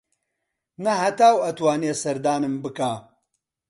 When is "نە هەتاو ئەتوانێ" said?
0.83-1.93